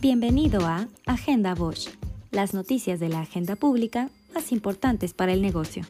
Bienvenido 0.00 0.64
a 0.64 0.86
Agenda 1.06 1.56
Bosch, 1.56 1.88
las 2.30 2.54
noticias 2.54 3.00
de 3.00 3.08
la 3.08 3.18
agenda 3.18 3.56
pública 3.56 4.10
más 4.32 4.52
importantes 4.52 5.12
para 5.12 5.32
el 5.32 5.42
negocio. 5.42 5.82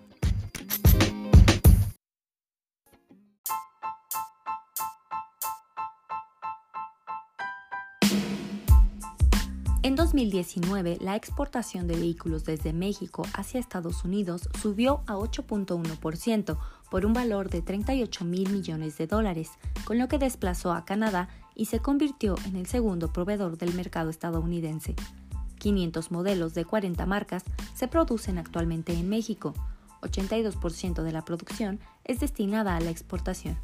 En 9.82 9.94
2019, 9.94 10.96
la 11.02 11.14
exportación 11.14 11.86
de 11.86 11.96
vehículos 11.96 12.46
desde 12.46 12.72
México 12.72 13.26
hacia 13.34 13.60
Estados 13.60 14.04
Unidos 14.04 14.48
subió 14.58 15.02
a 15.06 15.16
8.1% 15.16 16.58
por 16.90 17.04
un 17.04 17.12
valor 17.12 17.50
de 17.50 17.60
38 17.60 18.24
mil 18.24 18.50
millones 18.50 18.96
de 18.96 19.06
dólares, 19.06 19.50
con 19.84 19.98
lo 19.98 20.08
que 20.08 20.18
desplazó 20.18 20.72
a 20.72 20.86
Canadá 20.86 21.28
y 21.58 21.66
se 21.66 21.80
convirtió 21.80 22.36
en 22.46 22.56
el 22.56 22.66
segundo 22.66 23.12
proveedor 23.12 23.58
del 23.58 23.74
mercado 23.74 24.08
estadounidense. 24.08 24.94
500 25.58 26.10
modelos 26.12 26.54
de 26.54 26.64
40 26.64 27.04
marcas 27.04 27.42
se 27.74 27.88
producen 27.88 28.38
actualmente 28.38 28.94
en 28.94 29.08
México. 29.08 29.52
82% 30.00 31.02
de 31.02 31.12
la 31.12 31.24
producción 31.24 31.80
es 32.04 32.20
destinada 32.20 32.76
a 32.76 32.80
la 32.80 32.90
exportación. 32.90 33.58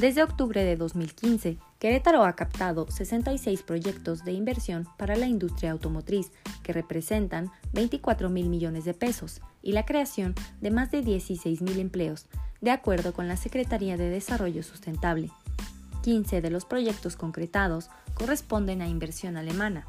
Desde 0.00 0.22
octubre 0.22 0.64
de 0.64 0.76
2015, 0.76 1.58
Querétaro 1.78 2.24
ha 2.24 2.34
captado 2.34 2.90
66 2.90 3.62
proyectos 3.62 4.24
de 4.24 4.32
inversión 4.32 4.88
para 4.98 5.14
la 5.14 5.26
industria 5.26 5.70
automotriz 5.70 6.32
que 6.64 6.72
representan 6.72 7.52
24 7.72 8.30
mil 8.30 8.48
millones 8.48 8.84
de 8.84 8.94
pesos 8.94 9.42
y 9.62 9.72
la 9.72 9.86
creación 9.86 10.34
de 10.60 10.70
más 10.70 10.90
de 10.90 11.02
16 11.02 11.62
mil 11.62 11.78
empleos, 11.78 12.26
de 12.60 12.72
acuerdo 12.72 13.12
con 13.12 13.28
la 13.28 13.36
Secretaría 13.36 13.96
de 13.96 14.10
Desarrollo 14.10 14.62
Sustentable. 14.62 15.30
15 16.02 16.40
de 16.40 16.50
los 16.50 16.64
proyectos 16.64 17.16
concretados 17.16 17.90
corresponden 18.14 18.82
a 18.82 18.88
inversión 18.88 19.36
alemana. 19.36 19.86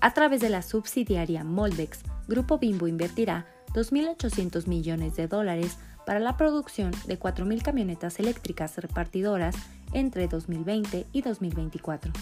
A 0.00 0.12
través 0.14 0.40
de 0.40 0.48
la 0.48 0.62
subsidiaria 0.62 1.44
Moldex, 1.44 2.00
Grupo 2.26 2.58
Bimbo 2.58 2.86
invertirá 2.86 3.46
2.800 3.74 4.66
millones 4.66 5.16
de 5.16 5.28
dólares 5.28 5.78
para 6.06 6.20
la 6.20 6.36
producción 6.36 6.92
de 7.06 7.18
4.000 7.18 7.62
camionetas 7.62 8.18
eléctricas 8.18 8.76
repartidoras 8.78 9.54
entre 9.92 10.26
2020 10.26 11.06
y 11.12 11.22
2024. 11.22 12.12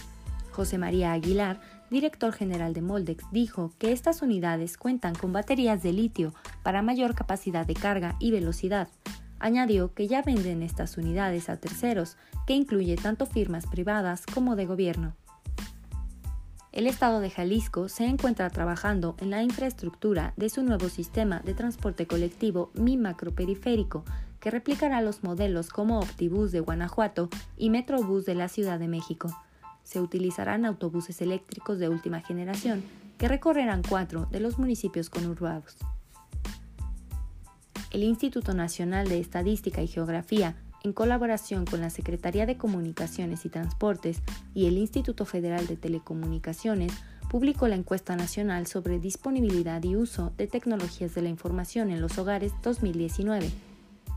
José 0.50 0.76
María 0.76 1.12
Aguilar, 1.12 1.60
director 1.88 2.32
general 2.32 2.74
de 2.74 2.82
Moldex, 2.82 3.24
dijo 3.30 3.72
que 3.78 3.92
estas 3.92 4.22
unidades 4.22 4.76
cuentan 4.76 5.14
con 5.14 5.32
baterías 5.32 5.82
de 5.84 5.92
litio 5.92 6.34
para 6.64 6.82
mayor 6.82 7.14
capacidad 7.14 7.64
de 7.64 7.74
carga 7.74 8.16
y 8.18 8.32
velocidad. 8.32 8.88
Añadió 9.40 9.94
que 9.94 10.08
ya 10.08 10.22
venden 10.22 10.62
estas 10.62 10.96
unidades 10.96 11.48
a 11.48 11.56
terceros, 11.56 12.16
que 12.46 12.54
incluye 12.54 12.96
tanto 12.96 13.26
firmas 13.26 13.66
privadas 13.66 14.24
como 14.26 14.56
de 14.56 14.66
gobierno. 14.66 15.14
El 16.72 16.86
Estado 16.86 17.20
de 17.20 17.30
Jalisco 17.30 17.88
se 17.88 18.04
encuentra 18.04 18.50
trabajando 18.50 19.16
en 19.18 19.30
la 19.30 19.42
infraestructura 19.42 20.34
de 20.36 20.48
su 20.48 20.62
nuevo 20.62 20.88
sistema 20.88 21.40
de 21.40 21.54
transporte 21.54 22.06
colectivo 22.06 22.70
Mi 22.74 22.96
Macroperiférico, 22.96 24.04
que 24.38 24.50
replicará 24.50 25.00
los 25.00 25.24
modelos 25.24 25.70
como 25.70 25.98
Optibus 25.98 26.52
de 26.52 26.60
Guanajuato 26.60 27.30
y 27.56 27.70
Metrobús 27.70 28.26
de 28.26 28.34
la 28.34 28.48
Ciudad 28.48 28.78
de 28.78 28.86
México. 28.86 29.34
Se 29.82 30.00
utilizarán 30.00 30.64
autobuses 30.64 31.20
eléctricos 31.20 31.78
de 31.78 31.88
última 31.88 32.20
generación 32.20 32.84
que 33.16 33.28
recorrerán 33.28 33.82
cuatro 33.82 34.26
de 34.26 34.40
los 34.40 34.58
municipios 34.58 35.10
conurbados. 35.10 35.76
El 37.90 38.04
Instituto 38.04 38.54
Nacional 38.54 39.08
de 39.08 39.18
Estadística 39.18 39.82
y 39.82 39.88
Geografía 39.88 40.56
en 40.84 40.92
colaboración 40.92 41.64
con 41.64 41.80
la 41.80 41.90
Secretaría 41.90 42.46
de 42.46 42.56
Comunicaciones 42.56 43.44
y 43.44 43.48
Transportes 43.48 44.20
y 44.54 44.66
el 44.66 44.78
Instituto 44.78 45.24
Federal 45.24 45.66
de 45.66 45.76
Telecomunicaciones, 45.76 46.92
publicó 47.28 47.68
la 47.68 47.74
encuesta 47.74 48.16
nacional 48.16 48.66
sobre 48.66 48.98
disponibilidad 48.98 49.82
y 49.82 49.96
uso 49.96 50.32
de 50.36 50.46
tecnologías 50.46 51.14
de 51.14 51.22
la 51.22 51.28
información 51.28 51.90
en 51.90 52.00
los 52.00 52.16
hogares 52.18 52.52
2019. 52.62 53.50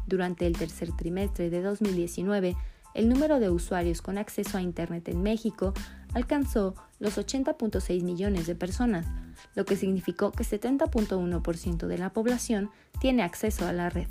Durante 0.07 0.47
el 0.47 0.57
tercer 0.57 0.91
trimestre 0.95 1.49
de 1.49 1.61
2019, 1.61 2.55
el 2.93 3.09
número 3.09 3.39
de 3.39 3.49
usuarios 3.49 4.01
con 4.01 4.17
acceso 4.17 4.57
a 4.57 4.61
Internet 4.61 5.07
en 5.09 5.21
México 5.21 5.73
alcanzó 6.13 6.75
los 6.99 7.17
80.6 7.17 8.03
millones 8.03 8.47
de 8.47 8.55
personas, 8.55 9.07
lo 9.55 9.65
que 9.65 9.75
significó 9.75 10.31
que 10.31 10.43
70.1% 10.43 11.87
de 11.87 11.97
la 11.97 12.11
población 12.11 12.69
tiene 12.99 13.23
acceso 13.23 13.65
a 13.67 13.73
la 13.73 13.89
red. 13.89 14.07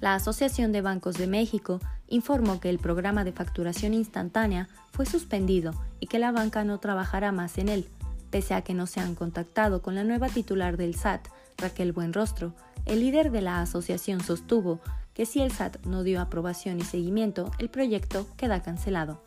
La 0.00 0.14
Asociación 0.14 0.72
de 0.72 0.82
Bancos 0.82 1.16
de 1.16 1.26
México 1.26 1.80
informó 2.08 2.60
que 2.60 2.68
el 2.68 2.78
programa 2.78 3.24
de 3.24 3.32
facturación 3.32 3.94
instantánea 3.94 4.68
fue 4.92 5.06
suspendido 5.06 5.72
y 6.00 6.06
que 6.06 6.18
la 6.18 6.32
banca 6.32 6.64
no 6.64 6.78
trabajará 6.78 7.32
más 7.32 7.58
en 7.58 7.68
él, 7.68 7.88
pese 8.30 8.54
a 8.54 8.62
que 8.62 8.74
no 8.74 8.86
se 8.86 9.00
han 9.00 9.14
contactado 9.14 9.82
con 9.82 9.94
la 9.94 10.04
nueva 10.04 10.28
titular 10.28 10.76
del 10.76 10.94
SAT, 10.94 11.28
Raquel 11.56 11.92
Buenrostro. 11.92 12.54
El 12.84 13.00
líder 13.00 13.30
de 13.30 13.40
la 13.40 13.60
asociación 13.60 14.20
sostuvo 14.20 14.80
que 15.16 15.24
si 15.24 15.40
el 15.40 15.50
SAT 15.50 15.86
no 15.86 16.02
dio 16.02 16.20
aprobación 16.20 16.78
y 16.78 16.82
seguimiento, 16.82 17.50
el 17.58 17.70
proyecto 17.70 18.26
queda 18.36 18.62
cancelado. 18.62 19.22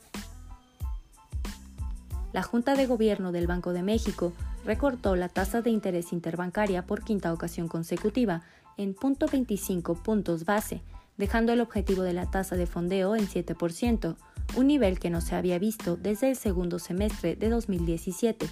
La 2.32 2.44
Junta 2.44 2.76
de 2.76 2.86
Gobierno 2.86 3.32
del 3.32 3.48
Banco 3.48 3.74
de 3.74 3.82
México 3.82 4.34
recortó 4.64 5.16
la 5.16 5.30
tasa 5.30 5.64
de 5.64 5.72
interés 5.72 6.14
interbancaria 6.14 6.86
por 6.86 7.04
quinta 7.04 7.34
ocasión 7.34 7.68
consecutiva 7.68 8.44
en 8.78 8.96
0.25 8.96 10.00
puntos 10.00 10.46
base, 10.46 10.84
dejando 11.18 11.54
el 11.54 11.62
objetivo 11.62 12.04
de 12.04 12.14
la 12.14 12.30
tasa 12.30 12.56
de 12.56 12.68
fondeo 12.68 13.16
en 13.16 13.28
7%, 13.28 14.16
un 14.58 14.68
nivel 14.68 15.00
que 15.00 15.10
no 15.10 15.22
se 15.22 15.34
había 15.34 15.58
visto 15.58 15.98
desde 15.98 16.30
el 16.30 16.36
segundo 16.36 16.78
semestre 16.78 17.36
de 17.36 17.50
2017. 17.50 18.48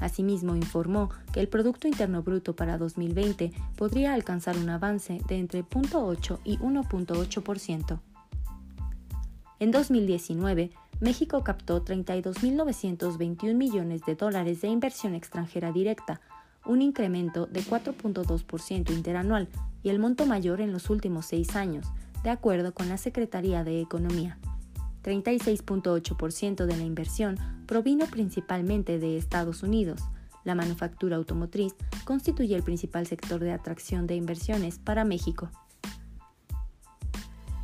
Asimismo, 0.00 0.56
informó 0.56 1.10
que 1.32 1.40
el 1.40 1.48
Producto 1.48 1.86
Interno 1.86 2.22
Bruto 2.22 2.56
para 2.56 2.78
2020 2.78 3.52
podría 3.76 4.14
alcanzar 4.14 4.56
un 4.56 4.70
avance 4.70 5.20
de 5.28 5.38
entre 5.38 5.62
0.8 5.62 6.38
y 6.44 6.58
1.8%. 6.58 8.00
En 9.60 9.70
2019, 9.70 10.70
México 11.00 11.44
captó 11.44 11.84
32.921 11.84 13.54
millones 13.54 14.00
de 14.06 14.14
dólares 14.14 14.62
de 14.62 14.68
inversión 14.68 15.14
extranjera 15.14 15.70
directa, 15.70 16.20
un 16.64 16.80
incremento 16.82 17.46
de 17.46 17.62
4.2% 17.62 18.90
interanual 18.90 19.48
y 19.82 19.90
el 19.90 19.98
monto 19.98 20.26
mayor 20.26 20.60
en 20.60 20.72
los 20.72 20.88
últimos 20.90 21.26
seis 21.26 21.56
años, 21.56 21.86
de 22.22 22.30
acuerdo 22.30 22.72
con 22.72 22.88
la 22.88 22.98
Secretaría 22.98 23.64
de 23.64 23.80
Economía. 23.80 24.38
36.8% 25.02 26.66
de 26.66 26.76
la 26.76 26.82
inversión 26.82 27.38
provino 27.70 28.06
principalmente 28.06 28.98
de 28.98 29.16
Estados 29.16 29.62
Unidos. 29.62 30.00
La 30.42 30.56
manufactura 30.56 31.14
automotriz 31.14 31.76
constituye 32.04 32.56
el 32.56 32.64
principal 32.64 33.06
sector 33.06 33.38
de 33.38 33.52
atracción 33.52 34.08
de 34.08 34.16
inversiones 34.16 34.80
para 34.80 35.04
México. 35.04 35.50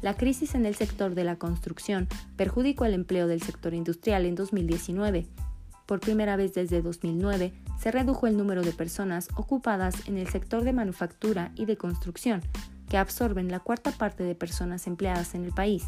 La 0.02 0.16
crisis 0.16 0.54
en 0.54 0.64
el 0.64 0.76
sector 0.76 1.16
de 1.16 1.24
la 1.24 1.40
construcción 1.40 2.06
perjudicó 2.36 2.84
el 2.84 2.94
empleo 2.94 3.26
del 3.26 3.42
sector 3.42 3.74
industrial 3.74 4.26
en 4.26 4.36
2019. 4.36 5.26
Por 5.86 5.98
primera 5.98 6.36
vez 6.36 6.54
desde 6.54 6.82
2009, 6.82 7.52
se 7.76 7.90
redujo 7.90 8.28
el 8.28 8.36
número 8.36 8.62
de 8.62 8.70
personas 8.70 9.28
ocupadas 9.34 10.06
en 10.06 10.18
el 10.18 10.28
sector 10.28 10.62
de 10.62 10.72
manufactura 10.72 11.50
y 11.56 11.64
de 11.64 11.76
construcción, 11.76 12.42
que 12.88 12.96
absorben 12.96 13.50
la 13.50 13.58
cuarta 13.58 13.90
parte 13.90 14.22
de 14.22 14.36
personas 14.36 14.86
empleadas 14.86 15.34
en 15.34 15.44
el 15.44 15.50
país. 15.50 15.84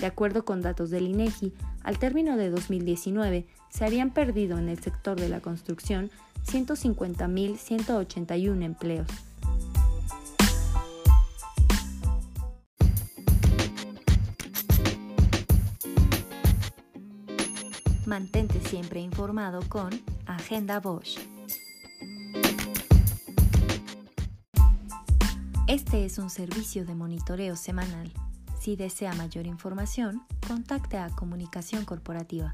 De 0.00 0.06
acuerdo 0.06 0.44
con 0.44 0.60
datos 0.60 0.90
del 0.90 1.06
INEGI, 1.06 1.54
al 1.82 1.98
término 1.98 2.36
de 2.36 2.50
2019 2.50 3.46
se 3.70 3.84
habían 3.84 4.10
perdido 4.10 4.58
en 4.58 4.68
el 4.68 4.78
sector 4.78 5.18
de 5.18 5.28
la 5.28 5.40
construcción 5.40 6.10
150.181 6.46 8.62
empleos. 8.62 9.08
Mantente 18.04 18.60
siempre 18.68 19.00
informado 19.00 19.60
con 19.68 19.90
Agenda 20.26 20.78
Bosch. 20.78 21.18
Este 25.66 26.04
es 26.04 26.18
un 26.18 26.30
servicio 26.30 26.84
de 26.84 26.94
monitoreo 26.94 27.56
semanal. 27.56 28.12
Si 28.66 28.74
desea 28.74 29.12
mayor 29.12 29.46
información, 29.46 30.24
contacte 30.48 30.98
a 30.98 31.08
Comunicación 31.10 31.84
Corporativa 31.84 32.52